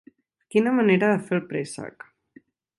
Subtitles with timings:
[0.55, 2.11] Quina manera de fer el préssec.